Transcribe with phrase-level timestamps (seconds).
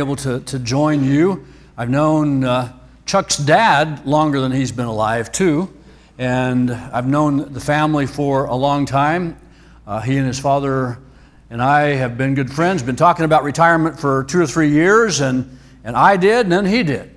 [0.00, 1.46] able to, to join you.
[1.76, 2.72] I've known uh,
[3.06, 5.72] Chuck's dad longer than he's been alive, too.
[6.18, 9.38] And I've known the family for a long time.
[9.86, 10.98] Uh, he and his father
[11.50, 15.20] and I have been good friends, been talking about retirement for two or three years,
[15.20, 17.14] and, and I did, and then he did.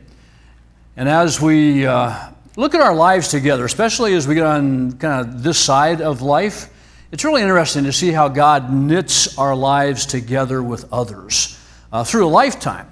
[0.98, 5.28] And as we uh, look at our lives together, especially as we get on kind
[5.28, 6.70] of this side of life,
[7.12, 11.60] it's really interesting to see how God knits our lives together with others
[11.94, 12.90] uh, through a lifetime.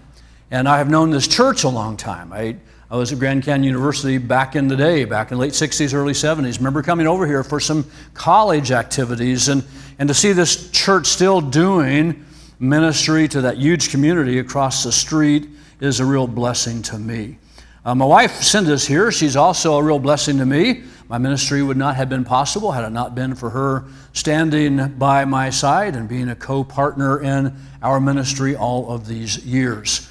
[0.51, 2.31] And I have known this church a long time.
[2.31, 2.55] I,
[2.89, 6.13] I was at Grand Canyon University back in the day, back in late 60s, early
[6.13, 6.57] 70s.
[6.57, 9.63] Remember coming over here for some college activities and,
[9.97, 12.25] and to see this church still doing
[12.59, 17.39] ministry to that huge community across the street is a real blessing to me.
[17.83, 19.11] Uh, my wife, Cinda's here.
[19.11, 20.83] She's also a real blessing to me.
[21.11, 23.83] My ministry would not have been possible had it not been for her
[24.13, 27.53] standing by my side and being a co partner in
[27.83, 30.09] our ministry all of these years.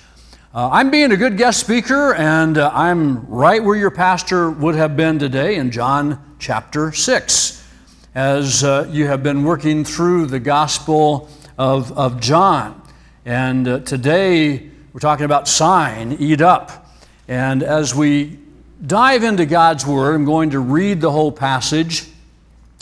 [0.55, 4.75] Uh, I'm being a good guest speaker, and uh, I'm right where your pastor would
[4.75, 7.67] have been today in John chapter 6,
[8.15, 12.79] as uh, you have been working through the Gospel of, of John.
[13.25, 16.93] And uh, today we're talking about sign, eat up.
[17.27, 18.37] And as we
[18.87, 20.15] dive into God's Word.
[20.15, 22.07] I'm going to read the whole passage,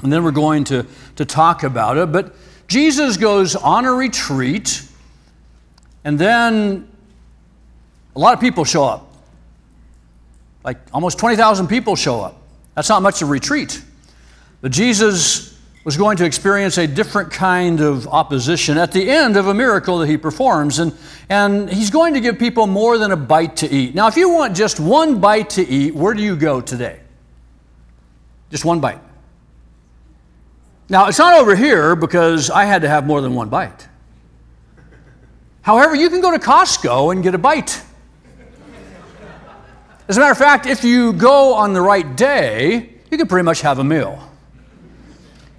[0.02, 2.12] and then we're going to, to talk about it.
[2.12, 2.34] But
[2.68, 4.82] Jesus goes on a retreat,
[6.04, 6.88] and then
[8.14, 9.12] a lot of people show up.
[10.64, 12.42] Like almost 20,000 people show up.
[12.74, 13.82] That's not much of a retreat.
[14.60, 15.47] But Jesus
[15.84, 19.98] was going to experience a different kind of opposition at the end of a miracle
[19.98, 20.78] that he performs.
[20.78, 20.96] And,
[21.28, 23.94] and he's going to give people more than a bite to eat.
[23.94, 27.00] Now, if you want just one bite to eat, where do you go today?
[28.50, 29.00] Just one bite.
[30.88, 33.88] Now, it's not over here because I had to have more than one bite.
[35.62, 37.82] However, you can go to Costco and get a bite.
[40.08, 43.44] As a matter of fact, if you go on the right day, you can pretty
[43.44, 44.27] much have a meal.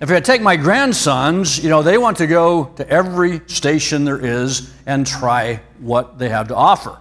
[0.01, 4.23] If I take my grandsons, you know, they want to go to every station there
[4.23, 6.97] is and try what they have to offer.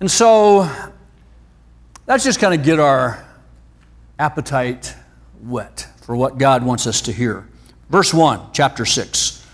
[0.00, 0.70] And so
[2.06, 3.22] that's just kind of get our
[4.18, 4.94] appetite
[5.42, 7.46] wet for what God wants us to hear.
[7.90, 9.46] Verse 1, chapter 6.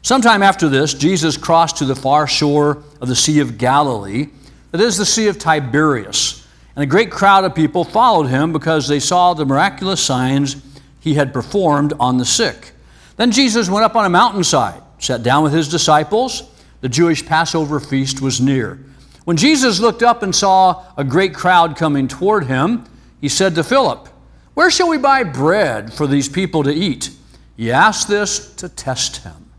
[0.00, 4.28] Sometime after this, Jesus crossed to the far shore of the Sea of Galilee,
[4.70, 6.46] that is the Sea of Tiberias.
[6.76, 10.56] And a great crowd of people followed him because they saw the miraculous signs
[11.04, 12.72] he had performed on the sick.
[13.16, 16.44] Then Jesus went up on a mountainside, sat down with his disciples.
[16.80, 18.78] The Jewish Passover feast was near.
[19.26, 22.86] When Jesus looked up and saw a great crowd coming toward him,
[23.20, 24.08] he said to Philip,
[24.54, 27.10] Where shall we buy bread for these people to eat?
[27.54, 29.50] He asked this to test him,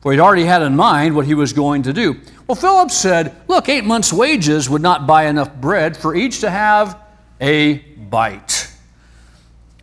[0.00, 2.16] for he'd already had in mind what he was going to do.
[2.48, 6.50] Well, Philip said, Look, eight months' wages would not buy enough bread for each to
[6.50, 6.98] have
[7.40, 7.74] a
[8.10, 8.57] bite.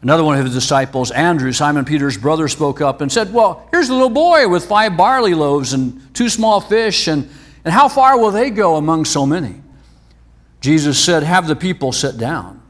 [0.05, 3.89] Another one of his disciples, Andrew, Simon Peter's brother, spoke up and said, Well, here's
[3.89, 7.27] a little boy with five barley loaves and two small fish, and,
[7.63, 9.63] and how far will they go among so many?
[10.61, 12.61] Jesus said, Have the people sit down.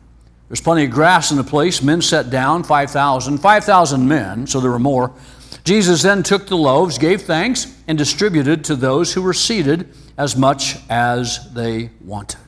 [0.47, 1.81] There's plenty of grass in the place.
[1.81, 3.39] Men sat down, 5,000.
[3.39, 5.11] 5,000 men, so there were more.
[5.65, 10.37] Jesus then took the loaves, gave thanks, and distributed to those who were seated as
[10.37, 12.39] much as they wanted.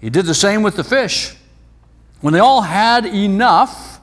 [0.00, 1.34] He did the same with the fish.
[2.24, 4.00] When they all had enough,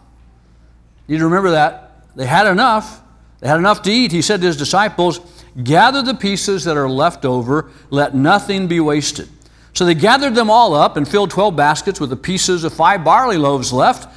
[1.07, 2.05] you need to remember that.
[2.15, 3.01] They had enough.
[3.39, 4.11] They had enough to eat.
[4.11, 5.19] He said to his disciples,
[5.63, 9.27] Gather the pieces that are left over, let nothing be wasted.
[9.73, 13.03] So they gathered them all up and filled 12 baskets with the pieces of five
[13.03, 14.07] barley loaves left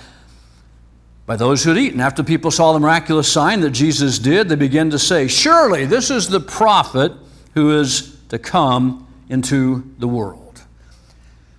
[1.25, 1.99] by those who had eaten.
[1.99, 6.11] After people saw the miraculous sign that Jesus did, they began to say, Surely this
[6.11, 7.11] is the prophet
[7.55, 10.44] who is to come into the world.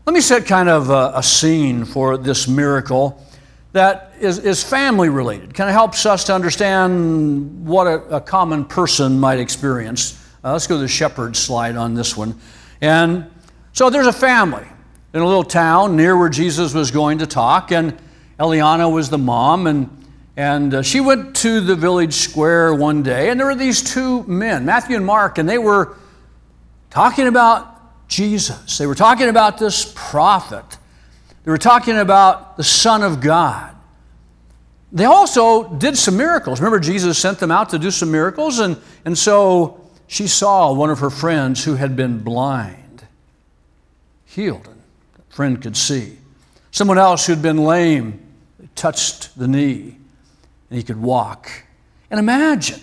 [0.05, 3.25] Let me set kind of a, a scene for this miracle
[3.71, 8.65] that is, is family related, kind of helps us to understand what a, a common
[8.65, 10.23] person might experience.
[10.43, 12.39] Uh, let's go to the shepherd slide on this one.
[12.81, 13.25] And
[13.73, 14.67] so there's a family
[15.15, 17.97] in a little town near where Jesus was going to talk, and
[18.39, 19.89] Eliana was the mom, and,
[20.37, 24.21] and uh, she went to the village square one day, and there were these two
[24.25, 25.97] men, Matthew and Mark, and they were
[26.91, 27.74] talking about
[28.15, 28.77] Jesus.
[28.77, 30.77] They were talking about this prophet.
[31.43, 33.75] They were talking about the Son of God.
[34.93, 36.61] They also did some miracles.
[36.61, 40.89] Remember, Jesus sent them out to do some miracles, and, and so she saw one
[40.89, 43.05] of her friends who had been blind
[44.23, 44.81] healed, and
[45.17, 46.17] that friend could see.
[46.71, 48.21] Someone else who'd been lame
[48.75, 49.97] touched the knee,
[50.69, 51.51] and he could walk.
[52.09, 52.79] And imagine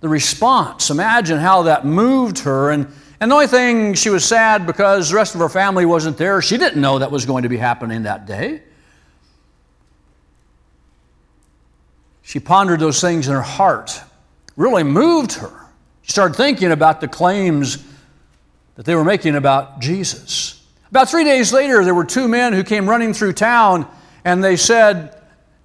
[0.00, 0.88] the response.
[0.88, 2.90] Imagine how that moved her and
[3.20, 6.42] And the only thing she was sad because the rest of her family wasn't there.
[6.42, 8.62] She didn't know that was going to be happening that day.
[12.22, 14.02] She pondered those things in her heart,
[14.56, 15.52] really moved her.
[16.02, 17.84] She started thinking about the claims
[18.74, 20.64] that they were making about Jesus.
[20.90, 23.88] About three days later, there were two men who came running through town
[24.24, 25.15] and they said,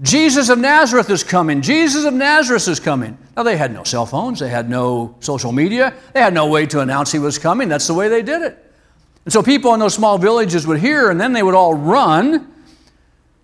[0.02, 1.62] Jesus of Nazareth is coming.
[1.62, 3.18] Jesus of Nazareth is coming.
[3.38, 6.66] Now, they had no cell phones, they had no social media, they had no way
[6.68, 7.70] to announce he was coming.
[7.70, 8.74] That's the way they did it.
[9.26, 12.52] And so people in those small villages would hear, and then they would all run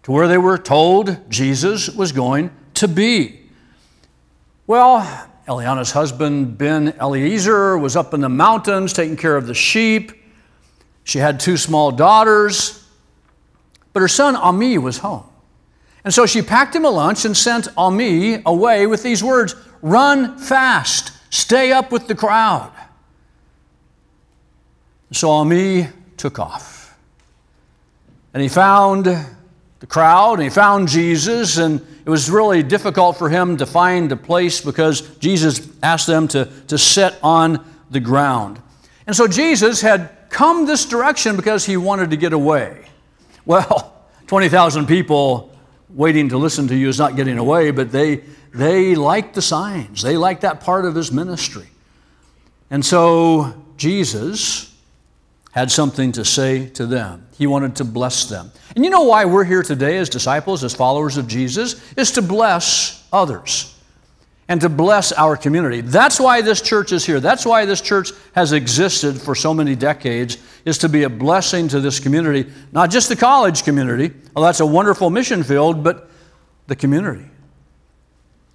[0.04, 3.42] to where they were told Jesus was going to be.
[4.66, 10.12] Well, Eliana's husband, Ben Eliezer, was up in the mountains taking care of the sheep.
[11.04, 12.84] She had two small daughters,
[13.94, 15.24] but her son Ami was home.
[16.08, 20.38] And so she packed him a lunch and sent Ami away with these words Run
[20.38, 22.72] fast, stay up with the crowd.
[25.12, 26.98] So Ami took off.
[28.34, 33.28] And he found the crowd, and he found Jesus, and it was really difficult for
[33.28, 38.62] him to find a place because Jesus asked them to, to sit on the ground.
[39.08, 42.86] And so Jesus had come this direction because he wanted to get away.
[43.46, 43.94] Well,
[44.28, 45.52] 20,000 people
[45.90, 48.24] waiting to listen to you is not getting away, but they,
[48.54, 50.02] they like the signs.
[50.02, 51.68] They like that part of his ministry.
[52.70, 54.76] And so Jesus
[55.52, 57.26] had something to say to them.
[57.38, 58.52] He wanted to bless them.
[58.76, 61.82] And you know why we're here today as disciples, as followers of Jesus?
[61.94, 63.77] Is to bless others
[64.50, 65.82] and to bless our community.
[65.82, 67.20] That's why this church is here.
[67.20, 71.68] That's why this church has existed for so many decades, is to be a blessing
[71.70, 76.10] to this community, not just the college community, well, that's a wonderful mission field, but
[76.68, 77.26] the community.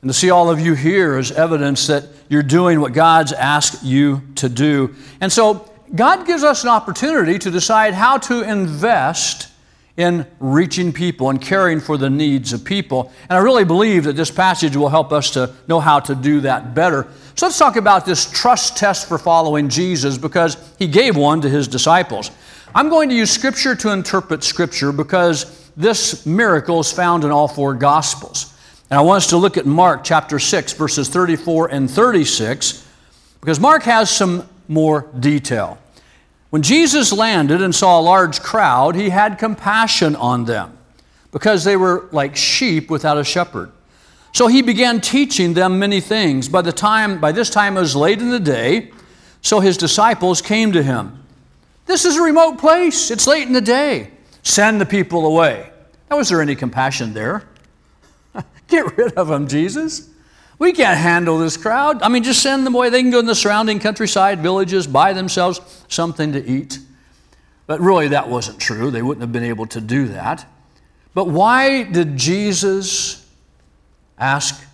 [0.01, 3.85] And to see all of you here is evidence that you're doing what God's asked
[3.85, 4.95] you to do.
[5.21, 9.52] And so God gives us an opportunity to decide how to invest
[9.97, 13.13] in reaching people and caring for the needs of people.
[13.29, 16.41] And I really believe that this passage will help us to know how to do
[16.41, 17.07] that better.
[17.35, 21.49] So let's talk about this trust test for following Jesus because he gave one to
[21.49, 22.31] his disciples.
[22.75, 27.49] I'm going to use Scripture to interpret Scripture because this miracle is found in all
[27.49, 28.55] four Gospels.
[28.91, 32.87] And I want us to look at Mark chapter 6, verses 34 and 36,
[33.41, 35.79] because Mark has some more detail.
[36.53, 40.77] When Jesus landed and saw a large crowd, he had compassion on them
[41.31, 43.73] because they were like sheep without a shepherd.
[44.35, 46.51] So he began teaching them many things.
[46.51, 48.91] By the time by this time it was late in the day,
[49.41, 51.25] so his disciples came to him.
[51.87, 53.11] This is a remote place.
[53.11, 54.11] It's late in the day.
[54.43, 55.71] Send the people away.
[56.11, 57.45] Now, was there any compassion there?
[58.69, 60.11] Get rid of them, Jesus.
[60.63, 62.03] We can't handle this crowd.
[62.03, 62.89] I mean, just send them away.
[62.89, 66.79] They can go in the surrounding countryside, villages, buy themselves something to eat.
[67.67, 68.93] But really, that wasn't true.
[68.93, 70.47] They wouldn't have been able to do that.
[71.15, 73.29] But why did Jesus
[74.17, 74.65] ask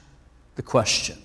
[0.57, 1.17] the question?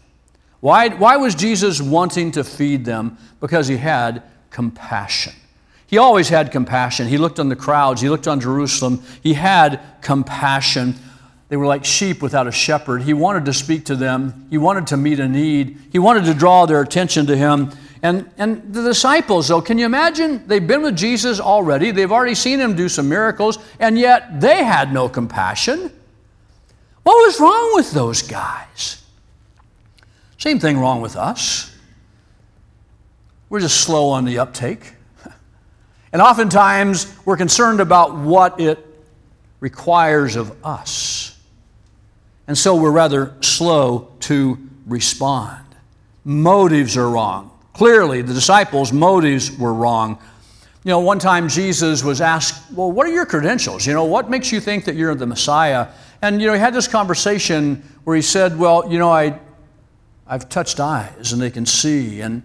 [0.62, 3.18] Why, why was Jesus wanting to feed them?
[3.42, 5.33] Because he had compassion.
[5.88, 7.10] He always had compassion.
[7.10, 9.04] He looked on the crowds, he looked on Jerusalem.
[9.21, 10.95] He had compassion
[11.53, 13.03] they were like sheep without a shepherd.
[13.03, 16.33] He wanted to speak to them, he wanted to meet a need, he wanted to
[16.33, 17.69] draw their attention to him.
[18.01, 20.47] And, and the disciples, though, can you imagine?
[20.47, 24.63] They've been with Jesus already, they've already seen him do some miracles, and yet they
[24.63, 25.91] had no compassion.
[27.03, 29.03] What was wrong with those guys?
[30.39, 31.72] Same thing wrong with us.
[33.50, 34.93] We're just slow on the uptake.
[36.12, 38.83] And oftentimes we're concerned about what it
[39.60, 41.23] requires of us.
[42.47, 45.65] And so we're rather slow to respond.
[46.25, 47.51] Motives are wrong.
[47.73, 50.19] Clearly, the disciples' motives were wrong.
[50.83, 53.88] You know, one time Jesus was asked, Well, what are your credentials?
[53.88, 55.88] You know, what makes you think that you're the Messiah?
[56.21, 59.39] And, you know, he had this conversation where he said, Well, you know, I,
[60.27, 62.43] I've touched eyes and they can see, and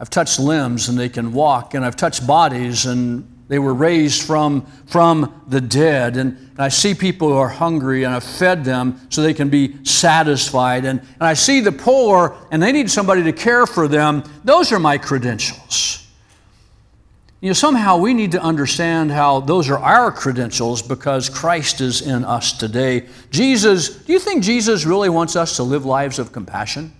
[0.00, 4.22] I've touched limbs and they can walk, and I've touched bodies and they were raised
[4.22, 6.16] from, from the dead.
[6.16, 9.48] And, and I see people who are hungry and I've fed them so they can
[9.48, 10.84] be satisfied.
[10.84, 14.24] And, and I see the poor and they need somebody to care for them.
[14.42, 16.06] Those are my credentials.
[17.40, 22.00] You know, somehow we need to understand how those are our credentials because Christ is
[22.00, 23.06] in us today.
[23.30, 26.92] Jesus, do you think Jesus really wants us to live lives of compassion?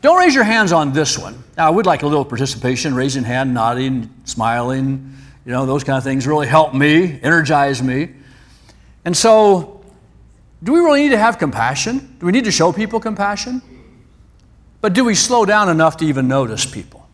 [0.00, 1.42] Don't raise your hands on this one.
[1.56, 5.96] Now, I would like a little participation, raising hand, nodding, smiling, you know, those kind
[5.96, 8.10] of things really help me, energize me.
[9.04, 9.82] And so,
[10.62, 12.16] do we really need to have compassion?
[12.20, 13.62] Do we need to show people compassion?
[14.80, 17.08] But do we slow down enough to even notice people?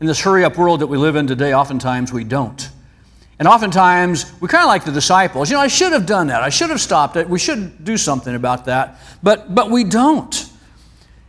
[0.00, 2.70] In this hurry up world that we live in today, oftentimes we don't.
[3.38, 5.50] And oftentimes we kind of like the disciples.
[5.50, 6.42] You know, I should have done that.
[6.42, 7.28] I should have stopped it.
[7.28, 8.98] We should do something about that.
[9.22, 10.51] But, but we don't.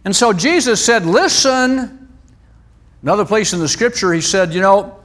[0.06, 2.00] And so Jesus said, Listen.
[3.02, 5.00] Another place in the scripture, he said, You know,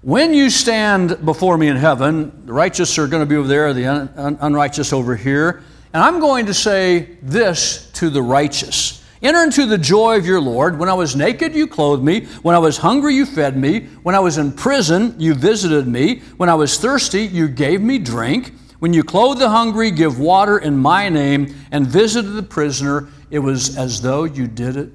[0.00, 3.74] when you stand before me in heaven, the righteous are going to be over there,
[3.74, 5.62] the un- un- unrighteous over here.
[5.92, 10.40] And I'm going to say this to the righteous Enter into the joy of your
[10.40, 10.78] Lord.
[10.78, 12.26] When I was naked, you clothed me.
[12.42, 13.86] When I was hungry, you fed me.
[14.04, 16.20] When I was in prison, you visited me.
[16.36, 18.52] When I was thirsty, you gave me drink.
[18.78, 23.40] When you clothe the hungry, give water in my name, and visited the prisoner, it
[23.40, 24.90] was as though you did it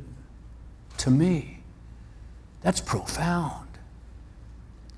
[0.99, 1.59] to me.
[2.61, 3.67] That's profound.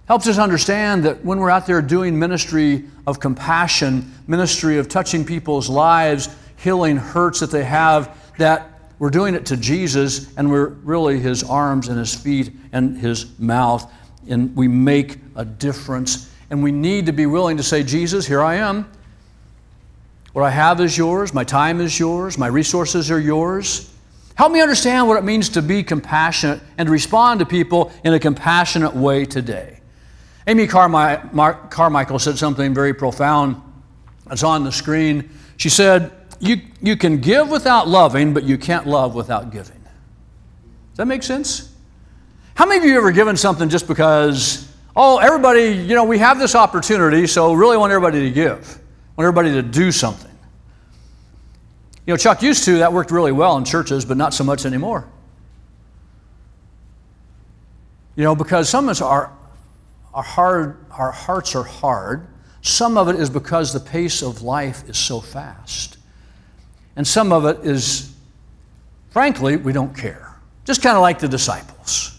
[0.08, 5.26] Helps us understand that when we're out there doing ministry of compassion, ministry of touching
[5.26, 10.68] people's lives, healing hurts that they have, that we're doing it to Jesus and we're
[10.68, 13.92] really his arms and his feet and his mouth,
[14.30, 16.32] and we make a difference.
[16.50, 18.90] And we need to be willing to say, Jesus, here I am.
[20.34, 23.92] What I have is yours, my time is yours, my resources are yours.
[24.36, 28.14] Help me understand what it means to be compassionate and to respond to people in
[28.14, 29.80] a compassionate way today.
[30.46, 33.62] Amy Carmi- Carmichael said something very profound.
[34.30, 35.30] It's on the screen.
[35.58, 39.82] She said, you, you can give without loving, but you can't love without giving.
[39.82, 41.74] Does that make sense?
[42.56, 44.65] How many of you ever given something just because,
[44.96, 48.80] oh, everybody, you know, we have this opportunity, so really want everybody to give,
[49.18, 50.32] want everybody to do something?
[52.06, 54.66] You know, Chuck used to, that worked really well in churches, but not so much
[54.66, 55.08] anymore.
[58.16, 59.34] You know, because some of us are,
[60.14, 62.28] are hard, our hearts are hard.
[62.62, 65.98] Some of it is because the pace of life is so fast.
[66.96, 68.16] And some of it is,
[69.10, 70.36] frankly, we don't care.
[70.64, 72.15] Just kind of like the disciples.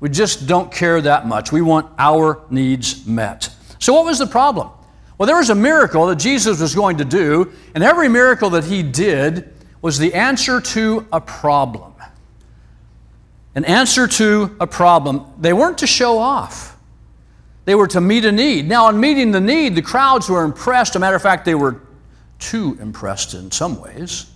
[0.00, 1.52] We just don't care that much.
[1.52, 3.54] We want our needs met.
[3.78, 4.70] So, what was the problem?
[5.18, 8.64] Well, there was a miracle that Jesus was going to do, and every miracle that
[8.64, 9.52] he did
[9.82, 11.92] was the answer to a problem.
[13.54, 15.26] An answer to a problem.
[15.38, 16.76] They weren't to show off,
[17.66, 18.66] they were to meet a need.
[18.66, 20.92] Now, in meeting the need, the crowds were impressed.
[20.92, 21.82] As a matter of fact, they were
[22.38, 24.29] too impressed in some ways.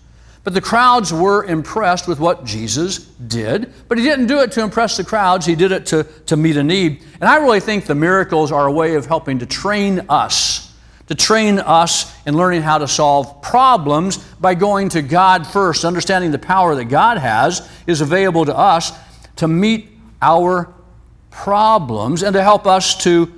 [0.44, 3.72] But the crowds were impressed with what Jesus did.
[3.88, 6.58] But he didn't do it to impress the crowds, he did it to, to meet
[6.58, 7.02] a need.
[7.14, 10.74] And I really think the miracles are a way of helping to train us,
[11.08, 16.30] to train us in learning how to solve problems by going to God first, understanding
[16.30, 18.92] the power that God has is available to us
[19.36, 19.88] to meet
[20.20, 20.72] our
[21.30, 23.32] problems and to help us to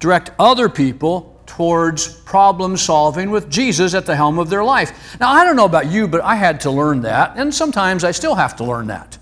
[0.00, 5.16] direct other people towards problem solving with Jesus at the helm of their life.
[5.18, 8.10] Now, I don't know about you, but I had to learn that, and sometimes I
[8.10, 9.16] still have to learn that.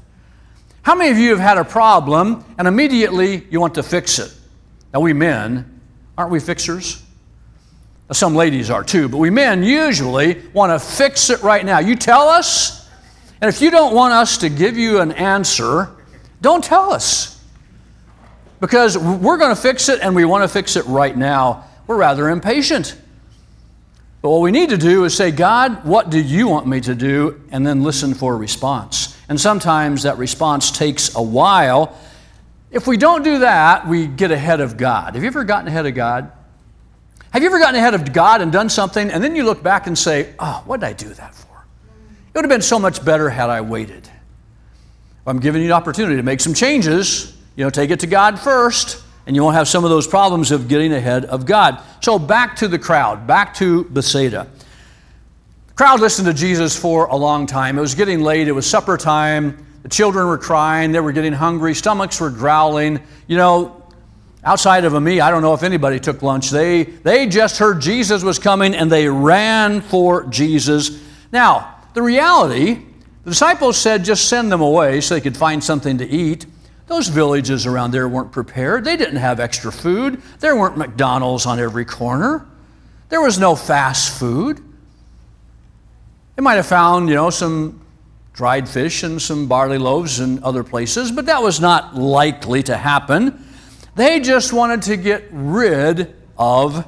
[0.82, 4.34] How many of you have had a problem and immediately you want to fix it?
[4.92, 5.80] Now, we men,
[6.18, 7.04] aren't we fixers?
[8.10, 11.78] Some ladies are too, but we men usually want to fix it right now.
[11.78, 12.90] You tell us,
[13.40, 15.88] and if you don't want us to give you an answer,
[16.40, 17.40] don't tell us.
[18.58, 21.96] Because we're going to fix it and we want to fix it right now we're
[21.96, 22.96] rather impatient.
[24.24, 26.94] But what we need to do is say, God, what do you want me to
[26.94, 27.42] do?
[27.50, 29.14] And then listen for a response.
[29.28, 31.94] And sometimes that response takes a while.
[32.70, 35.14] If we don't do that, we get ahead of God.
[35.14, 36.32] Have you ever gotten ahead of God?
[37.32, 39.86] Have you ever gotten ahead of God and done something, and then you look back
[39.86, 41.66] and say, Oh, what did I do that for?
[42.28, 44.08] It would have been so much better had I waited.
[45.26, 47.36] I'm giving you an opportunity to make some changes.
[47.56, 50.50] You know, take it to God first and you won't have some of those problems
[50.50, 51.80] of getting ahead of God.
[52.00, 54.46] So back to the crowd, back to Bethsaida.
[55.68, 57.78] The crowd listened to Jesus for a long time.
[57.78, 59.66] It was getting late, it was supper time.
[59.82, 63.00] The children were crying, they were getting hungry, stomachs were growling.
[63.26, 63.82] You know,
[64.44, 66.50] outside of Ami, I don't know if anybody took lunch.
[66.50, 71.02] They, they just heard Jesus was coming and they ran for Jesus.
[71.32, 72.82] Now, the reality,
[73.24, 76.46] the disciples said just send them away so they could find something to eat.
[76.86, 78.84] Those villages around there weren't prepared.
[78.84, 80.20] They didn't have extra food.
[80.40, 82.46] There weren't McDonald's on every corner.
[83.08, 84.60] There was no fast food.
[86.36, 87.80] They might have found, you know, some
[88.32, 92.76] dried fish and some barley loaves in other places, but that was not likely to
[92.76, 93.46] happen.
[93.94, 96.86] They just wanted to get rid of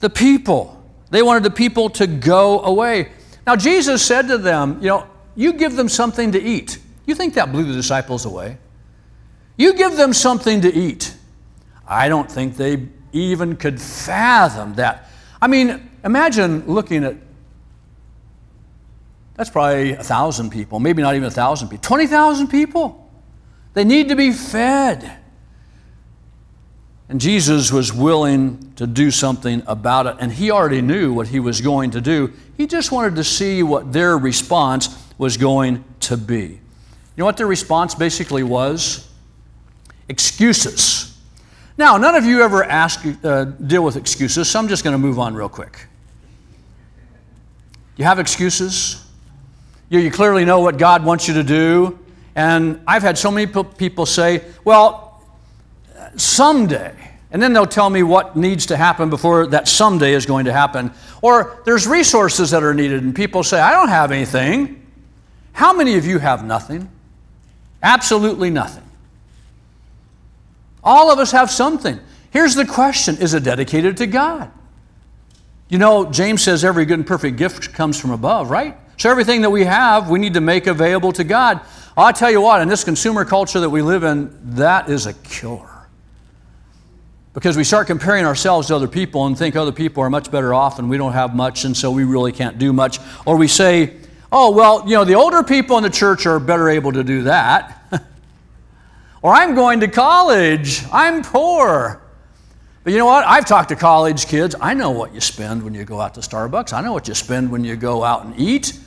[0.00, 0.82] the people.
[1.10, 3.10] They wanted the people to go away.
[3.46, 6.78] Now, Jesus said to them, You know, you give them something to eat.
[7.06, 8.58] You think that blew the disciples away?
[9.56, 11.14] You give them something to eat.
[11.86, 15.08] I don't think they even could fathom that.
[15.40, 17.16] I mean, imagine looking at
[19.34, 23.10] that's probably a thousand people, maybe not even a thousand people, 20,000 people.
[23.74, 25.18] They need to be fed.
[27.08, 31.40] And Jesus was willing to do something about it, and he already knew what he
[31.40, 32.32] was going to do.
[32.56, 36.42] He just wanted to see what their response was going to be.
[36.44, 39.11] You know what their response basically was?
[40.12, 41.18] Excuses.
[41.78, 44.98] Now, none of you ever ask, uh, deal with excuses, so I'm just going to
[44.98, 45.86] move on real quick.
[47.96, 49.02] You have excuses?
[49.88, 51.98] You, you clearly know what God wants you to do.
[52.34, 55.24] And I've had so many people say, well,
[56.16, 56.94] someday.
[57.30, 60.52] And then they'll tell me what needs to happen before that someday is going to
[60.52, 60.92] happen.
[61.22, 64.86] Or there's resources that are needed, and people say, I don't have anything.
[65.52, 66.90] How many of you have nothing?
[67.82, 68.84] Absolutely nothing.
[70.82, 72.00] All of us have something.
[72.30, 74.50] Here's the question Is it dedicated to God?
[75.68, 78.76] You know, James says every good and perfect gift comes from above, right?
[78.98, 81.60] So everything that we have, we need to make available to God.
[81.96, 85.14] I'll tell you what, in this consumer culture that we live in, that is a
[85.14, 85.68] killer.
[87.34, 90.52] Because we start comparing ourselves to other people and think other people are much better
[90.52, 92.98] off and we don't have much and so we really can't do much.
[93.24, 93.96] Or we say,
[94.30, 97.22] oh, well, you know, the older people in the church are better able to do
[97.22, 97.81] that.
[99.22, 102.02] Or I'm going to college, I'm poor.
[102.84, 103.24] But you know what?
[103.24, 104.56] I've talked to college kids.
[104.60, 106.72] I know what you spend when you go out to Starbucks.
[106.72, 108.78] I know what you spend when you go out and eat.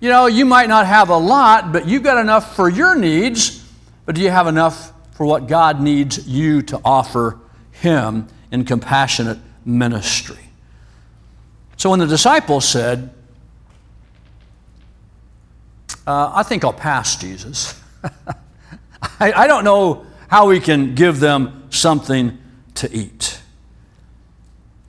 [0.00, 3.62] You know, you might not have a lot, but you've got enough for your needs.
[4.06, 7.38] But do you have enough for what God needs you to offer
[7.72, 10.38] Him in compassionate ministry?
[11.76, 13.10] So when the disciples said,
[16.06, 17.78] uh, I think I'll pass Jesus.
[19.18, 22.38] I, I don't know how we can give them something
[22.74, 23.40] to eat.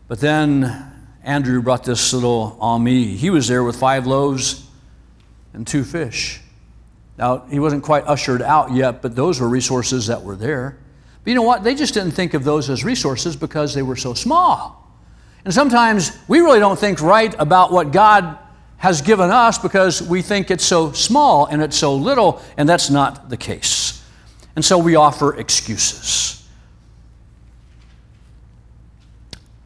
[0.08, 0.92] But then
[1.24, 3.16] Andrew brought this little ami.
[3.16, 4.68] He was there with five loaves
[5.54, 6.42] and two fish.
[7.18, 10.78] Now, he wasn't quite ushered out yet, but those were resources that were there.
[11.24, 11.64] But you know what?
[11.64, 14.88] They just didn't think of those as resources because they were so small.
[15.44, 18.38] And sometimes we really don't think right about what God
[18.78, 22.90] has given us because we think it's so small and it's so little, and that's
[22.90, 23.97] not the case.
[24.58, 26.44] And so we offer excuses.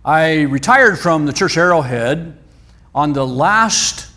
[0.04, 2.38] I retired from the church Arrowhead
[2.94, 4.12] on the last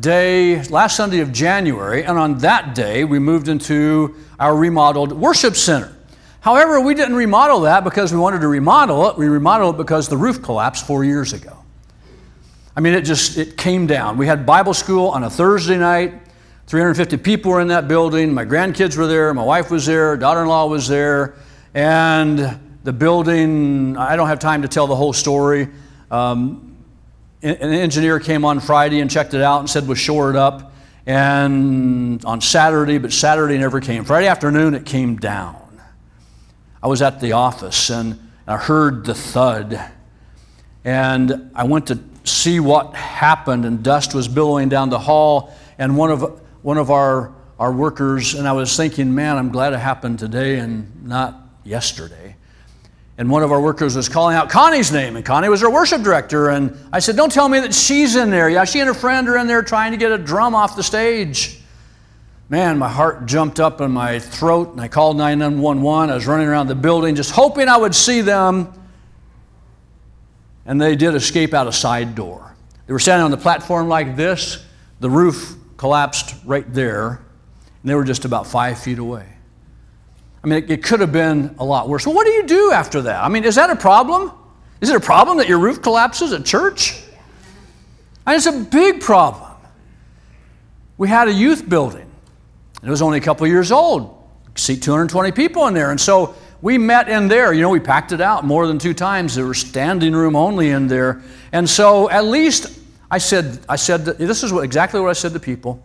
[0.00, 5.54] day, last Sunday of January, and on that day we moved into our remodeled worship
[5.54, 5.94] center.
[6.40, 9.18] However, we didn't remodel that because we wanted to remodel it.
[9.18, 11.58] We remodeled it because the roof collapsed four years ago.
[12.74, 14.16] I mean, it just it came down.
[14.16, 16.23] We had Bible school on a Thursday night.
[16.66, 18.32] 350 people were in that building.
[18.32, 19.32] My grandkids were there.
[19.34, 20.16] My wife was there.
[20.16, 21.36] Daughter-in-law was there,
[21.74, 25.68] and the building, I don't have time to tell the whole story.
[26.10, 26.76] Um,
[27.42, 30.72] an engineer came on Friday and checked it out and said was shored up.
[31.06, 34.04] And on Saturday, but Saturday never came.
[34.04, 35.80] Friday afternoon, it came down.
[36.82, 39.80] I was at the office and I heard the thud.
[40.84, 45.54] And I went to see what happened, and dust was billowing down the hall.
[45.78, 49.74] And one of, one of our, our workers, and I was thinking, man, I'm glad
[49.74, 52.36] it happened today and not yesterday.
[53.18, 56.00] And one of our workers was calling out Connie's name, and Connie was our worship
[56.02, 56.48] director.
[56.48, 58.48] And I said, Don't tell me that she's in there.
[58.48, 60.82] Yeah, she and her friend are in there trying to get a drum off the
[60.82, 61.60] stage.
[62.48, 66.10] Man, my heart jumped up in my throat, and I called 911.
[66.10, 68.72] I was running around the building just hoping I would see them.
[70.64, 72.56] And they did escape out a side door.
[72.86, 74.64] They were standing on the platform like this.
[75.00, 77.08] The roof collapsed right there,
[77.82, 79.28] and they were just about five feet away.
[80.42, 82.06] I mean, it, it could have been a lot worse.
[82.06, 83.22] Well, what do you do after that?
[83.22, 84.32] I mean, is that a problem?
[84.80, 87.02] Is it a problem that your roof collapses at church?
[88.26, 89.50] Mean, it's a big problem.
[90.96, 92.10] We had a youth building.
[92.82, 94.26] It was only a couple years old.
[94.54, 95.90] Seat 220 people in there.
[95.90, 97.52] And so we met in there.
[97.52, 99.34] You know, we packed it out more than two times.
[99.34, 101.20] There was standing room only in there.
[101.52, 102.80] And so at least
[103.14, 105.80] I said, I said, this is what, exactly what I said to people.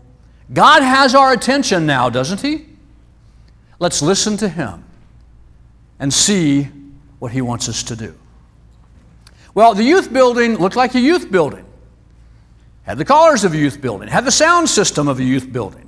[0.51, 2.65] God has our attention now, doesn't he?
[3.77, 4.83] Let's listen to him
[5.99, 6.69] and see
[7.19, 8.15] what he wants us to do.
[9.53, 11.65] Well, the youth building looked like a youth building,
[12.81, 15.87] had the colors of a youth building, had the sound system of a youth building.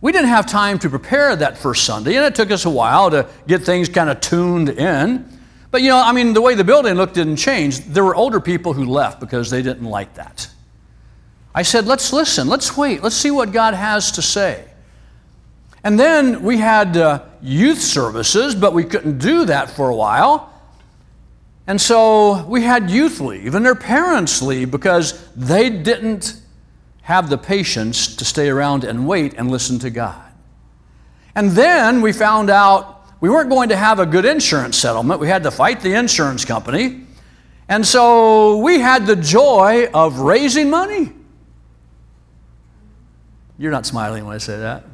[0.00, 3.10] We didn't have time to prepare that first Sunday, and it took us a while
[3.10, 5.33] to get things kind of tuned in.
[5.74, 7.80] But you know, I mean, the way the building looked didn't change.
[7.80, 10.48] There were older people who left because they didn't like that.
[11.52, 14.66] I said, let's listen, let's wait, let's see what God has to say.
[15.82, 20.54] And then we had uh, youth services, but we couldn't do that for a while.
[21.66, 26.40] And so we had youth leave and their parents leave because they didn't
[27.02, 30.22] have the patience to stay around and wait and listen to God.
[31.34, 35.18] And then we found out we weren't going to have a good insurance settlement.
[35.18, 37.06] We had to fight the insurance company.
[37.70, 41.10] And so we had the joy of raising money.
[43.56, 44.84] You're not smiling when I say that.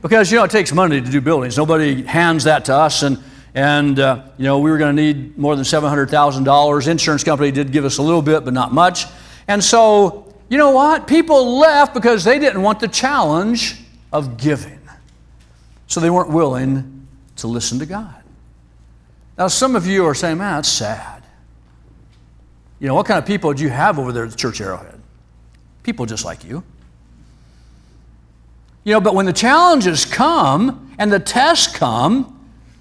[0.00, 1.58] Because, you know, it takes money to do buildings.
[1.58, 3.02] Nobody hands that to us.
[3.02, 3.22] And,
[3.54, 6.88] and uh, you know, we were going to need more than $700,000.
[6.88, 9.04] Insurance company did give us a little bit, but not much.
[9.46, 11.06] And so, you know what?
[11.06, 13.78] People left because they didn't want the challenge
[14.10, 14.80] of giving.
[15.86, 16.96] So they weren't willing
[17.40, 18.22] to listen to God.
[19.36, 21.22] Now, some of you are saying, man, that's sad.
[22.78, 25.00] You know, what kind of people do you have over there at the church Arrowhead?
[25.82, 26.62] People just like you.
[28.84, 32.36] You know, but when the challenges come and the tests come,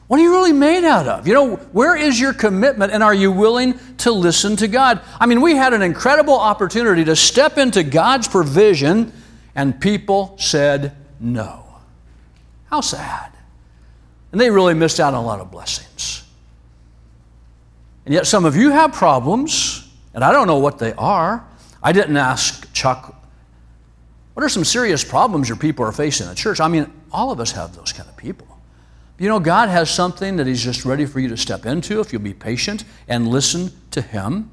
[0.08, 1.28] what are you really made out of?
[1.28, 5.02] You know, where is your commitment and are you willing to listen to God?
[5.19, 9.13] I mean, we had an incredible opportunity to step into God's provision
[9.54, 11.63] and people said no.
[12.72, 13.32] How sad.
[14.32, 16.24] And they really missed out on a lot of blessings.
[18.06, 21.46] And yet, some of you have problems, and I don't know what they are.
[21.82, 23.20] I didn't ask Chuck
[24.39, 26.62] what are some serious problems your people are facing in the church?
[26.62, 28.48] I mean, all of us have those kind of people.
[29.18, 32.13] You know, God has something that He's just ready for you to step into if
[32.13, 34.50] you'll be patient and listen to Him.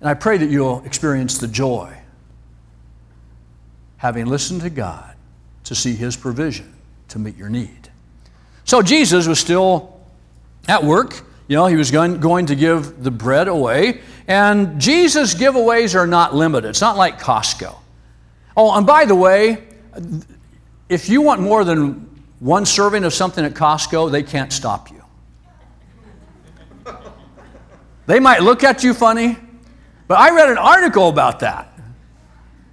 [0.00, 1.96] And I pray that you'll experience the joy
[3.96, 5.16] having listened to God
[5.64, 6.75] to see His provision
[7.08, 7.90] to meet your need.
[8.64, 10.00] So Jesus was still
[10.68, 11.22] at work.
[11.48, 14.00] You know, he was going, going to give the bread away.
[14.26, 16.68] And Jesus' giveaways are not limited.
[16.68, 17.74] It's not like Costco.
[18.56, 19.64] Oh, and by the way,
[20.88, 25.02] if you want more than one serving of something at Costco, they can't stop you.
[28.06, 29.36] They might look at you funny,
[30.06, 31.72] but I read an article about that.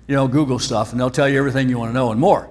[0.07, 2.49] You know, Google stuff, and they'll tell you everything you want to know and more.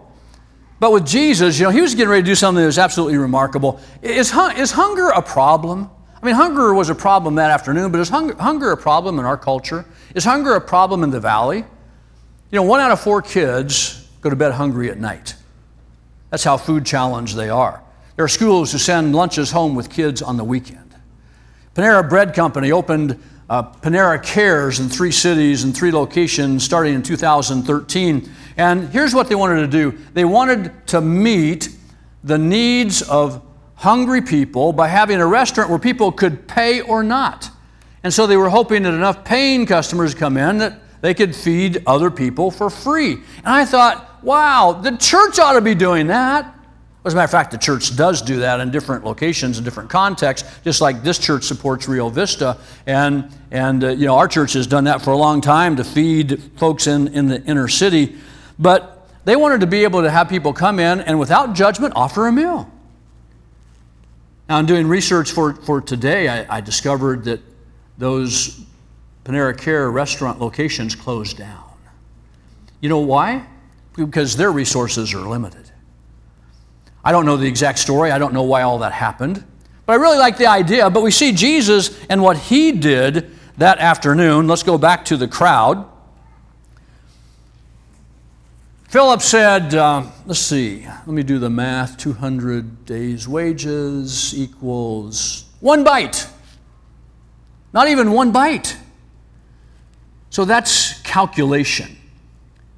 [0.82, 3.16] But with Jesus, you know, he was getting ready to do something that was absolutely
[3.16, 3.78] remarkable.
[4.02, 5.88] Is, is hunger a problem?
[6.20, 9.24] I mean, hunger was a problem that afternoon, but is hunger, hunger a problem in
[9.24, 9.84] our culture?
[10.16, 11.58] Is hunger a problem in the valley?
[11.58, 15.36] You know, one out of four kids go to bed hungry at night.
[16.30, 17.80] That's how food challenged they are.
[18.16, 20.96] There are schools who send lunches home with kids on the weekend.
[21.76, 27.02] Panera Bread Company opened uh, Panera Cares in three cities and three locations starting in
[27.02, 28.31] 2013.
[28.57, 31.68] And here's what they wanted to do they wanted to meet
[32.24, 33.42] the needs of
[33.74, 37.50] hungry people by having a restaurant where people could pay or not.
[38.05, 41.83] And so they were hoping that enough paying customers come in that they could feed
[41.87, 43.14] other people for free.
[43.14, 46.51] And I thought, wow, the church ought to be doing that.
[47.04, 49.90] As a matter of fact, the church does do that in different locations and different
[49.90, 52.58] contexts, just like this church supports Rio Vista.
[52.86, 55.84] And, and uh, you know, our church has done that for a long time to
[55.84, 58.16] feed folks in, in the inner city.
[58.56, 62.28] But they wanted to be able to have people come in and without judgment offer
[62.28, 62.70] a meal.
[64.48, 67.40] Now, in doing research for, for today, I, I discovered that
[67.98, 68.64] those
[69.24, 71.64] Panera Care restaurant locations closed down.
[72.80, 73.46] You know why?
[73.96, 75.62] Because their resources are limited.
[77.04, 79.44] I don't know the exact story, I don't know why all that happened,
[79.86, 80.88] but I really like the idea.
[80.90, 84.46] But we see Jesus and what he did that afternoon.
[84.46, 85.88] Let's go back to the crowd.
[88.88, 95.82] Philip said, uh, let's see, let me do the math 200 days' wages equals one
[95.82, 96.28] bite.
[97.72, 98.76] Not even one bite.
[100.28, 101.96] So that's calculation.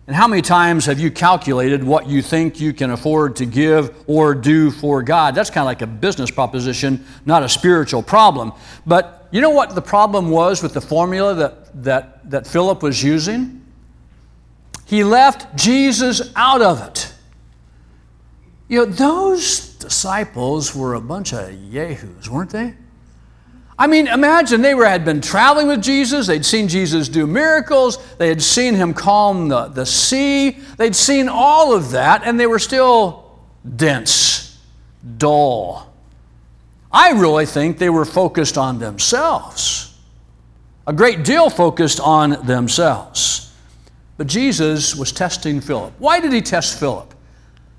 [0.06, 4.04] And how many times have you calculated what you think you can afford to give
[4.06, 5.34] or do for God?
[5.34, 8.52] That's kind of like a business proposition, not a spiritual problem.
[8.86, 13.02] But you know what the problem was with the formula that, that, that Philip was
[13.02, 13.64] using?
[14.84, 17.12] He left Jesus out of it.
[18.68, 22.74] You know, those disciples were a bunch of yahoos, weren't they?
[23.78, 27.98] I mean, imagine they were, had been traveling with Jesus, they'd seen Jesus do miracles,
[28.16, 32.46] they had seen him calm the, the sea, they'd seen all of that, and they
[32.46, 33.38] were still
[33.76, 34.60] dense,
[35.16, 35.92] dull.
[36.92, 39.98] I really think they were focused on themselves,
[40.86, 43.52] a great deal focused on themselves.
[44.16, 45.92] But Jesus was testing Philip.
[45.98, 47.12] Why did he test Philip?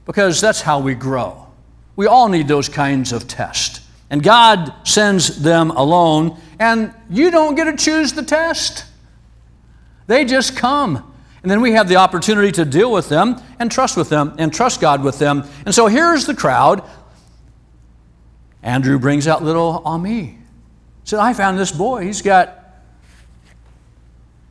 [0.06, 1.48] Because that's how we grow.
[1.96, 3.85] We all need those kinds of tests.
[4.16, 8.86] And God sends them alone, and you don't get to choose the test.
[10.08, 11.14] They just come.
[11.42, 14.54] And then we have the opportunity to deal with them and trust with them and
[14.54, 15.44] trust God with them.
[15.66, 16.82] And so here's the crowd.
[18.64, 20.38] Andrew brings out little Ami.
[21.04, 22.06] Said, I found this boy.
[22.06, 22.58] He's got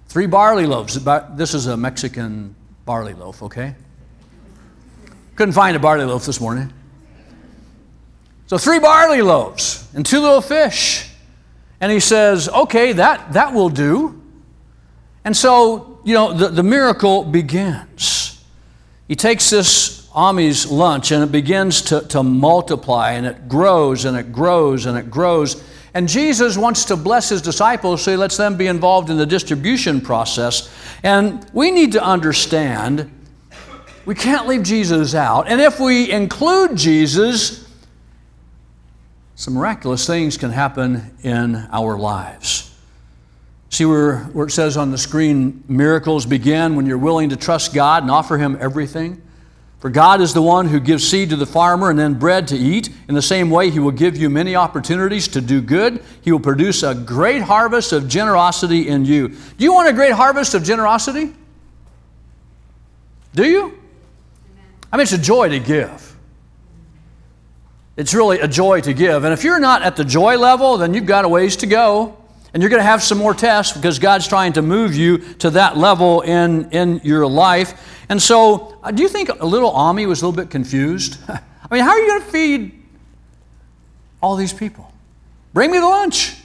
[0.09, 1.03] three barley loaves.
[1.37, 3.75] This is a Mexican barley loaf, okay?
[5.37, 6.71] Couldn't find a barley loaf this morning.
[8.47, 11.11] So three barley loaves and two little fish.
[11.81, 14.21] And he says, okay, that, that will do.
[15.25, 18.43] And so, you know, the, the miracle begins.
[19.09, 24.17] He takes this Ami's lunch and it begins to, to multiply and it grows and
[24.17, 25.63] it grows and it grows.
[25.95, 29.27] And Jesus wants to bless his disciples, so he lets them be involved in the
[29.27, 30.75] distribution process.
[31.03, 33.11] And we need to understand
[34.05, 35.49] we can't leave Jesus out.
[35.49, 37.64] And if we include Jesus,
[39.37, 42.71] some miraculous things can happen in our lives.
[43.71, 47.75] See where, where it says on the screen, miracles begin when you're willing to trust
[47.75, 49.21] God and offer Him everything?
[49.81, 52.57] For God is the one who gives seed to the farmer and then bread to
[52.57, 52.89] eat.
[53.09, 56.03] In the same way, He will give you many opportunities to do good.
[56.23, 59.29] He will produce a great harvest of generosity in you.
[59.29, 61.35] Do you want a great harvest of generosity?
[63.35, 63.79] Do you?
[64.93, 66.14] I mean, it's a joy to give.
[67.97, 69.25] It's really a joy to give.
[69.25, 72.17] And if you're not at the joy level, then you've got a ways to go.
[72.53, 75.51] And you're going to have some more tests because God's trying to move you to
[75.51, 78.05] that level in, in your life.
[78.09, 81.19] And so, uh, do you think a little Ami was a little bit confused?
[81.29, 82.83] I mean, how are you going to feed
[84.23, 84.93] all these people?
[85.53, 86.37] Bring me the lunch.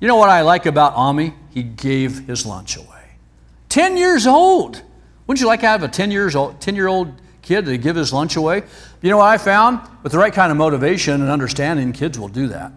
[0.00, 1.34] You know what I like about Ami?
[1.50, 2.88] He gave his lunch away.
[3.68, 4.82] 10 years old.
[5.26, 7.12] Wouldn't you like to have a 10 years old 10 year old
[7.44, 8.62] kid to give his lunch away?
[9.02, 9.80] You know what I found?
[10.02, 12.72] With the right kind of motivation and understanding, kids will do that.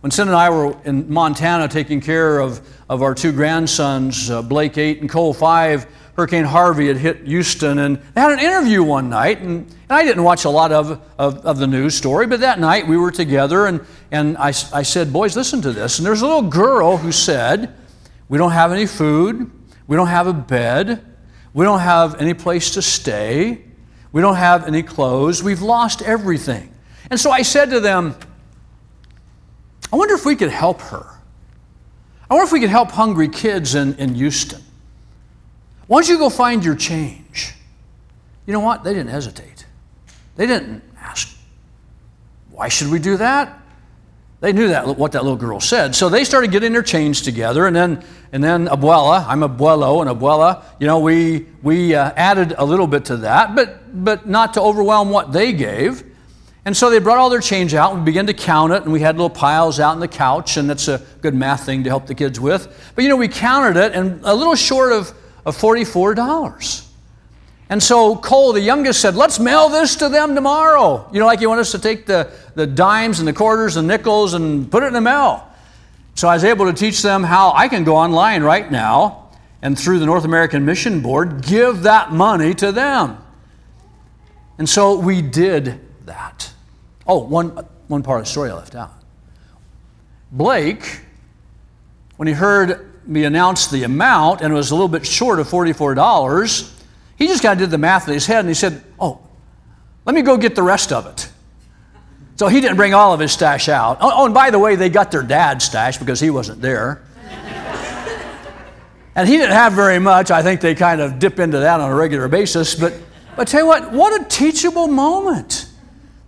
[0.00, 4.42] When Cin and I were in Montana taking care of, of our two grandsons, uh,
[4.42, 8.82] Blake 8 and Cole 5, Hurricane Harvey had hit Houston, and they had an interview
[8.82, 12.26] one night, and, and I didn't watch a lot of, of, of, the news story,
[12.26, 15.98] but that night we were together, and, and I, I said, Boys, listen to this.
[15.98, 17.72] And there's a little girl who said,
[18.28, 19.48] We don't have any food,
[19.86, 21.04] we don't have a bed,
[21.54, 23.64] we don't have any place to stay,
[24.12, 26.72] we don't have any clothes, we've lost everything.
[27.10, 28.16] And so I said to them,
[29.92, 31.06] I wonder if we could help her.
[32.30, 34.62] I wonder if we could help hungry kids in, in Houston.
[35.86, 37.54] Why don't you go find your change?
[38.46, 38.84] You know what?
[38.84, 39.66] They didn't hesitate.
[40.36, 41.36] They didn't ask,
[42.50, 43.60] why should we do that?
[44.40, 45.96] They knew that what that little girl said.
[45.96, 50.08] So they started getting their change together, and then and then abuela, I'm abuelo and
[50.08, 54.54] abuela, you know, we we uh, added a little bit to that, but but not
[54.54, 56.04] to overwhelm what they gave.
[56.64, 58.92] And so they brought all their change out and we began to count it, and
[58.92, 61.90] we had little piles out on the couch, and that's a good math thing to
[61.90, 62.92] help the kids with.
[62.94, 65.12] But you know, we counted it, and a little short of,
[65.46, 66.87] of $44.
[67.70, 71.08] And so Cole, the youngest, said, Let's mail this to them tomorrow.
[71.12, 73.86] You know, like you want us to take the, the dimes and the quarters and
[73.86, 75.46] nickels and put it in the mail.
[76.14, 79.30] So I was able to teach them how I can go online right now
[79.62, 83.18] and through the North American Mission Board give that money to them.
[84.56, 86.52] And so we did that.
[87.06, 88.92] Oh, one, one part of the story I left out.
[90.32, 91.00] Blake,
[92.16, 95.48] when he heard me announce the amount and it was a little bit short of
[95.48, 96.77] $44,
[97.18, 99.20] he just kind of did the math in his head and he said, Oh,
[100.04, 101.28] let me go get the rest of it.
[102.36, 103.98] So he didn't bring all of his stash out.
[104.00, 107.02] Oh, oh and by the way, they got their dad's stash because he wasn't there.
[109.16, 110.30] and he didn't have very much.
[110.30, 112.76] I think they kind of dip into that on a regular basis.
[112.76, 112.94] But,
[113.36, 115.68] but tell you what, what a teachable moment.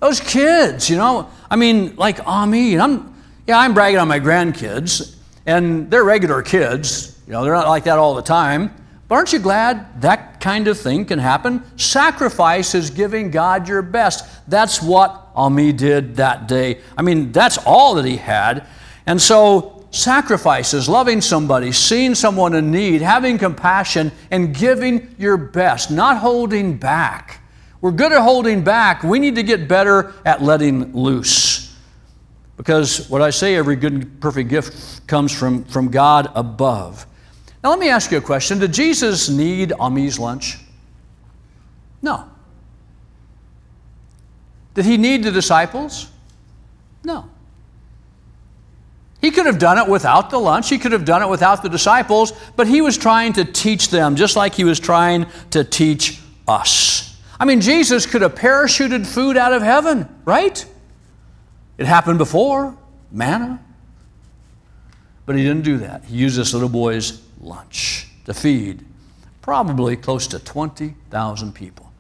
[0.01, 4.19] Those kids, you know, I mean, like Ami, and I'm, yeah, I'm bragging on my
[4.19, 5.15] grandkids,
[5.47, 7.21] and they're regular kids.
[7.27, 8.75] You know, they're not like that all the time.
[9.11, 11.65] But aren't you glad that kind of thing can happen?
[11.77, 14.25] Sacrifice is giving God your best.
[14.49, 16.79] That's what Ami did that day.
[16.97, 18.69] I mean, that's all that he had.
[19.07, 25.91] And so, sacrifices, loving somebody, seeing someone in need, having compassion, and giving your best,
[25.91, 27.43] not holding back.
[27.81, 29.03] We're good at holding back.
[29.03, 31.77] We need to get better at letting loose.
[32.57, 37.09] Because what I say, every good and perfect gift comes from, from God above.
[37.63, 40.59] Now, let me ask you a question Did Jesus need Ami's lunch?
[42.03, 42.25] No.
[44.75, 46.11] Did he need the disciples?
[47.05, 47.29] No.
[49.21, 50.71] He could have done it without the lunch.
[50.71, 54.17] He could have done it without the disciples, but he was trying to teach them
[54.17, 57.21] just like he was trying to teach us.
[57.39, 60.65] I mean, Jesus could have parachuted food out of heaven, right?
[61.77, 62.77] It happened before,
[63.11, 63.63] manna.
[65.27, 66.05] But he didn't do that.
[66.05, 68.85] He used this little boy's lunch to feed
[69.43, 71.91] probably close to 20,000 people.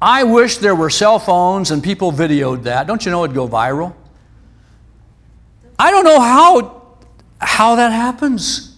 [0.00, 2.86] I wish there were cell phones and people videoed that.
[2.86, 3.94] Don't you know it'd go viral?
[5.78, 6.96] I don't know how,
[7.40, 8.76] how that happens,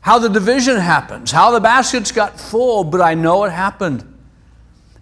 [0.00, 4.08] how the division happens, how the baskets got full, but I know it happened.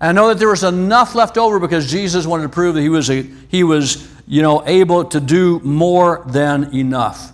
[0.01, 2.89] I know that there was enough left over because Jesus wanted to prove that he
[2.89, 7.33] was, a, he was you know, able to do more than enough.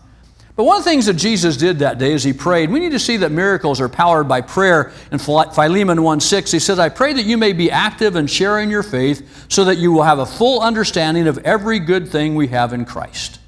[0.56, 2.92] But one of the things that Jesus did that day is he prayed, we need
[2.92, 4.90] to see that miracles are powered by prayer.
[5.12, 8.70] In Philemon 1 6, he says, I pray that you may be active and sharing
[8.70, 12.46] your faith so that you will have a full understanding of every good thing we
[12.48, 13.38] have in Christ.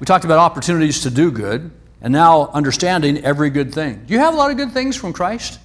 [0.00, 1.70] We talked about opportunities to do good,
[2.02, 4.04] and now understanding every good thing.
[4.06, 5.60] Do you have a lot of good things from Christ?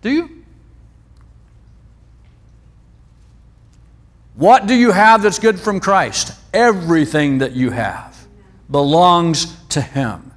[0.00, 0.30] Do you?
[4.34, 6.32] What do you have that's good from Christ?
[6.54, 8.11] Everything that you have
[8.72, 10.32] belongs to Him.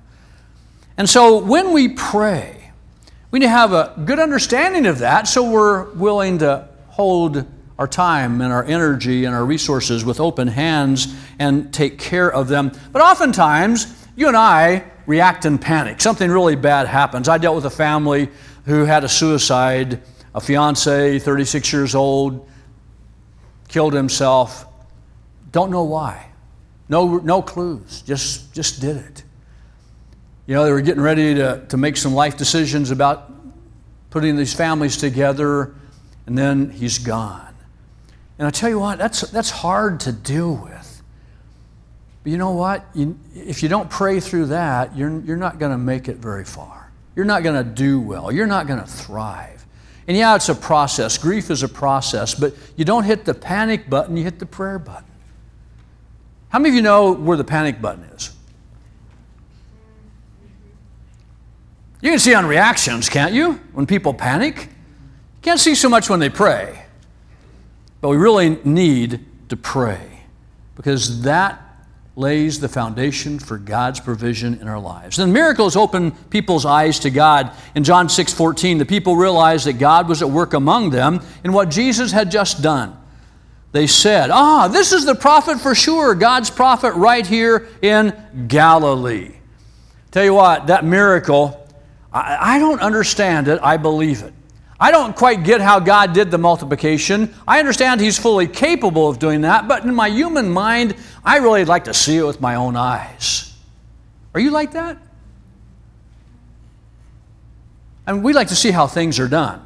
[0.97, 2.71] And so when we pray,
[3.31, 7.45] we need to have a good understanding of that so we're willing to hold
[7.77, 12.47] our time and our energy and our resources with open hands and take care of
[12.47, 12.71] them.
[12.93, 15.99] But oftentimes, you and I react in panic.
[15.99, 17.27] Something really bad happens.
[17.27, 18.29] I dealt with a family
[18.65, 20.01] who had a suicide,
[20.33, 22.47] a fiance, 36 years old,
[23.67, 24.65] killed himself.
[25.51, 26.27] Don't know why.
[26.87, 29.23] No, no clues, just, just did it.
[30.47, 33.31] You know, they were getting ready to, to make some life decisions about
[34.11, 35.73] putting these families together,
[36.27, 37.55] and then he's gone.
[38.37, 41.01] And I tell you what, that's, that's hard to deal with.
[42.23, 42.85] But you know what?
[42.93, 46.45] You, if you don't pray through that, you're, you're not going to make it very
[46.45, 46.91] far.
[47.15, 48.31] You're not going to do well.
[48.31, 49.65] You're not going to thrive.
[50.07, 51.17] And yeah, it's a process.
[51.17, 54.77] Grief is a process, but you don't hit the panic button, you hit the prayer
[54.77, 55.04] button.
[56.55, 58.31] How many of you know where the panic button is?
[61.99, 63.55] You can see on reactions, can't you?
[63.73, 64.55] When people panic.
[64.61, 66.85] You can't see so much when they pray.
[67.99, 70.21] But we really need to pray
[70.77, 71.61] because that
[72.15, 75.19] lays the foundation for God's provision in our lives.
[75.19, 77.51] And miracles open people's eyes to God.
[77.75, 81.51] In John 6 14, the people realized that God was at work among them in
[81.51, 82.97] what Jesus had just done
[83.75, 88.13] they said, Ah, this is the prophet for sure, God's prophet right here in
[88.47, 89.33] Galilee.
[90.11, 91.67] Tell you what, that miracle,
[92.13, 94.33] I, I, don't understand it, I believe it.
[94.79, 97.33] I don't quite get how God did the multiplication.
[97.45, 101.65] I understand He's fully capable of doing that, but in my human mind, I really
[101.65, 103.53] like to see it with my own eyes.
[104.33, 104.97] Are you like that?
[108.07, 109.65] And we like to see how things are done.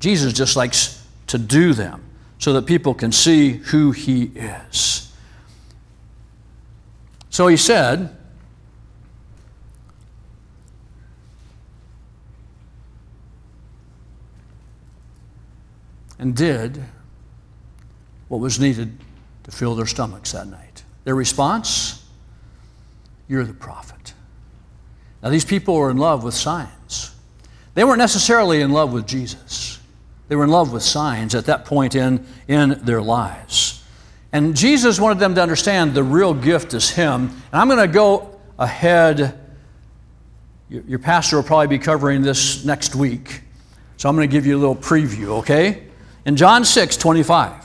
[0.00, 2.07] Jesus just likes to do them
[2.38, 5.12] so that people can see who he is.
[7.30, 8.16] So he said,
[16.18, 16.82] and did
[18.28, 18.98] what was needed
[19.44, 20.82] to fill their stomachs that night.
[21.04, 22.04] Their response,
[23.28, 24.14] You're the prophet.
[25.22, 27.14] Now, these people were in love with signs.
[27.74, 29.77] They weren't necessarily in love with Jesus.
[30.28, 33.82] They were in love with signs at that point in, in their lives.
[34.32, 37.30] And Jesus wanted them to understand the real gift is Him.
[37.30, 39.38] And I'm going to go ahead.
[40.68, 43.42] Your pastor will probably be covering this next week.
[43.96, 45.84] So I'm going to give you a little preview, okay?
[46.26, 47.64] In John 6 25,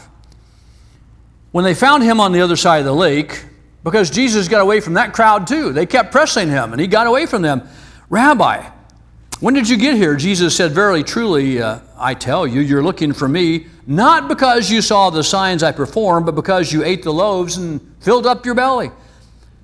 [1.52, 3.45] when they found him on the other side of the lake,
[3.84, 7.06] because Jesus got away from that crowd too, they kept pressing him and he got
[7.06, 7.67] away from them.
[8.10, 8.67] Rabbi,
[9.39, 10.15] when did you get here?
[10.15, 14.82] Jesus said, Verily, truly, uh, I tell you, you're looking for me, not because you
[14.82, 18.56] saw the signs I performed, but because you ate the loaves and filled up your
[18.56, 18.91] belly.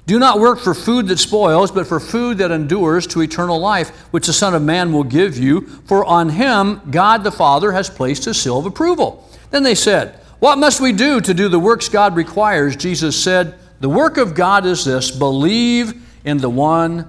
[0.09, 3.89] Do not work for food that spoils, but for food that endures to eternal life,
[4.11, 7.91] which the Son of Man will give you, for on him God the Father has
[7.91, 9.29] placed his seal of approval.
[9.51, 12.75] Then they said, What must we do to do the works God requires?
[12.75, 15.93] Jesus said, The work of God is this believe
[16.25, 17.07] in the one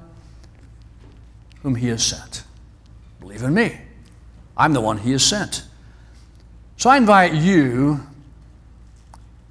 [1.62, 2.44] whom he has sent.
[3.42, 3.79] In me.
[4.57, 5.64] I'm the one he has sent.
[6.76, 8.00] So I invite you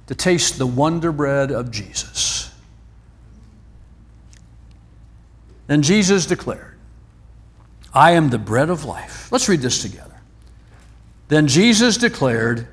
[0.06, 2.52] to taste the wonder bread of Jesus.
[5.68, 6.76] Then Jesus declared,
[7.94, 9.30] I am the bread of life.
[9.30, 10.20] Let's read this together.
[11.28, 12.66] Then Jesus declared,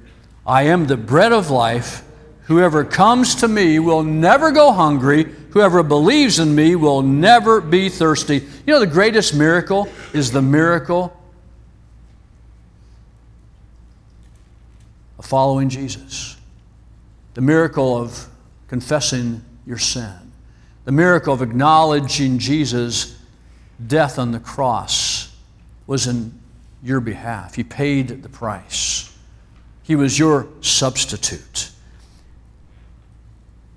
[0.46, 2.04] I am the bread of life.
[2.48, 5.26] Whoever comes to me will never go hungry.
[5.52, 8.36] Whoever believes in me will never be thirsty.
[8.36, 11.14] You know, the greatest miracle is the miracle
[15.20, 16.38] of following Jesus,
[17.34, 18.30] the miracle of
[18.70, 20.32] confessing your sin,
[20.86, 23.20] the miracle of acknowledging Jesus'
[23.88, 25.36] death on the cross
[25.86, 26.40] was in
[26.82, 27.56] your behalf.
[27.56, 29.14] He paid the price,
[29.84, 31.72] He was your substitute.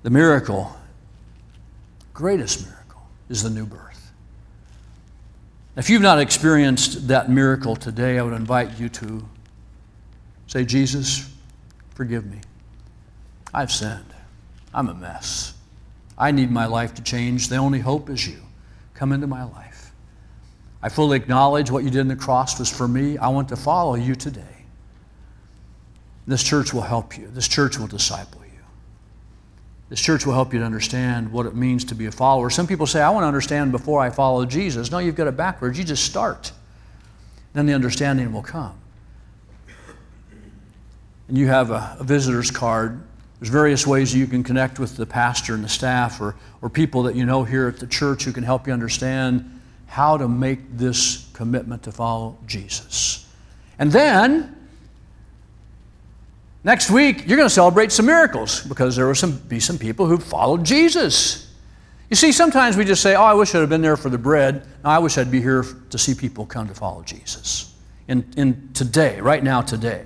[0.03, 0.75] The miracle
[2.13, 4.11] greatest miracle is the new birth.
[5.75, 9.25] If you've not experienced that miracle today, I would invite you to
[10.51, 11.33] Say, Jesus,
[11.95, 12.39] forgive me.
[13.53, 14.13] I've sinned.
[14.73, 15.53] I'm a mess.
[16.17, 17.47] I need my life to change.
[17.47, 18.41] The only hope is you.
[18.93, 19.93] Come into my life.
[20.83, 23.17] I fully acknowledge what you did on the cross was for me.
[23.17, 24.65] I want to follow you today.
[26.27, 27.29] This church will help you.
[27.29, 28.40] This church will disciple.
[29.91, 32.49] This church will help you to understand what it means to be a follower.
[32.49, 34.89] Some people say, I want to understand before I follow Jesus.
[34.89, 35.77] No, you've got it backwards.
[35.77, 36.53] You just start.
[37.51, 38.73] Then the understanding will come.
[41.27, 43.03] And you have a, a visitor's card.
[43.41, 47.03] There's various ways you can connect with the pastor and the staff or, or people
[47.03, 50.77] that you know here at the church who can help you understand how to make
[50.77, 53.27] this commitment to follow Jesus.
[53.77, 54.55] And then
[56.63, 60.05] Next week, you're going to celebrate some miracles because there will some, be some people
[60.05, 61.51] who followed Jesus.
[62.09, 64.17] You see, sometimes we just say, Oh, I wish I'd have been there for the
[64.17, 64.67] bread.
[64.83, 67.75] No, I wish I'd be here to see people come to follow Jesus.
[68.07, 70.05] In, in today, right now, today.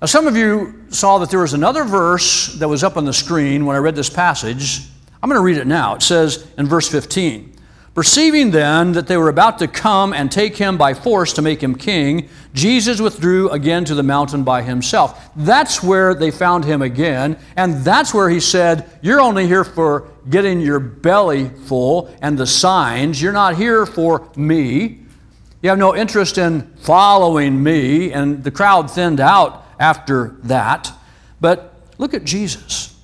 [0.00, 3.12] Now, some of you saw that there was another verse that was up on the
[3.12, 4.80] screen when I read this passage.
[5.22, 5.94] I'm going to read it now.
[5.94, 7.53] It says in verse 15
[7.94, 11.62] Perceiving then that they were about to come and take him by force to make
[11.62, 15.30] him king, Jesus withdrew again to the mountain by himself.
[15.36, 20.08] That's where they found him again, and that's where he said, You're only here for
[20.28, 23.22] getting your belly full and the signs.
[23.22, 25.00] You're not here for me.
[25.62, 28.12] You have no interest in following me.
[28.12, 30.92] And the crowd thinned out after that.
[31.40, 32.98] But look at Jesus.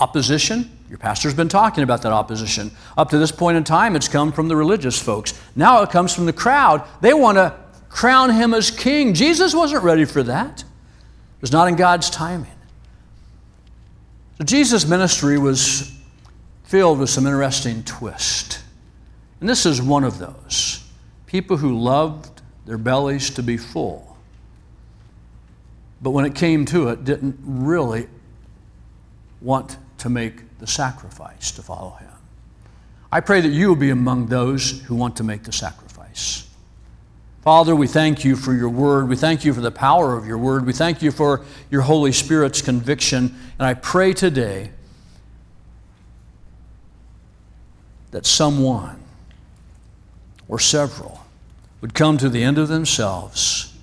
[0.00, 2.70] Opposition, your pastor's been talking about that opposition.
[2.98, 5.32] Up to this point in time, it's come from the religious folks.
[5.56, 6.86] Now it comes from the crowd.
[7.00, 9.14] They want to crown him as king.
[9.14, 12.52] Jesus wasn't ready for that, it was not in God's timing.
[14.36, 15.98] So Jesus' ministry was
[16.64, 18.60] filled with some interesting twist.
[19.40, 20.86] And this is one of those.
[21.24, 24.18] People who loved their bellies to be full,
[26.02, 28.08] but when it came to it, didn't really
[29.40, 32.08] want to make the sacrifice to follow him.
[33.10, 36.48] I pray that you will be among those who want to make the sacrifice.
[37.42, 39.08] Father, we thank you for your word.
[39.08, 40.64] We thank you for the power of your word.
[40.64, 43.34] We thank you for your Holy Spirit's conviction.
[43.58, 44.70] And I pray today
[48.12, 49.00] that someone
[50.46, 51.24] or several
[51.80, 53.76] would come to the end of themselves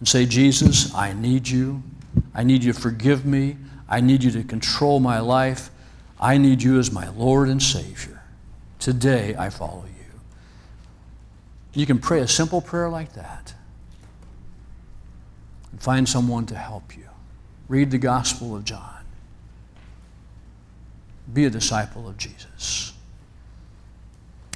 [0.00, 1.84] and say, Jesus, I need you.
[2.34, 3.58] I need you to forgive me.
[3.88, 5.70] I need you to control my life.
[6.20, 8.22] I need you as my Lord and Savior.
[8.78, 10.20] Today I follow you.
[11.74, 13.54] You can pray a simple prayer like that
[15.70, 17.04] and find someone to help you.
[17.68, 19.04] Read the Gospel of John.
[21.32, 22.94] Be a disciple of Jesus.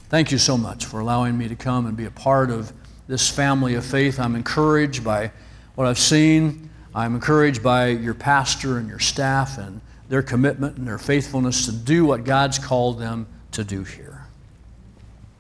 [0.08, 2.72] Thank you so much for allowing me to come and be a part of
[3.06, 4.18] this family of faith.
[4.18, 5.30] I'm encouraged by
[5.74, 6.70] what I've seen.
[6.94, 9.80] I'm encouraged by your pastor and your staff and
[10.10, 14.19] their commitment and their faithfulness to do what God's called them to do here.